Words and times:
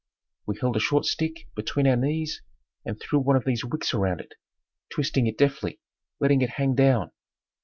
We 0.47 0.57
held 0.57 0.75
a 0.77 0.79
short 0.79 1.05
stick 1.05 1.47
between 1.53 1.85
our 1.85 1.95
knees 1.95 2.41
and 2.83 2.99
threw 2.99 3.19
one 3.19 3.35
of 3.35 3.45
these 3.45 3.63
wicks 3.63 3.93
around 3.93 4.19
it, 4.19 4.33
twisting 4.89 5.27
it 5.27 5.37
deftly, 5.37 5.79
letting 6.19 6.41
it 6.41 6.49
hang 6.49 6.73
down. 6.73 7.11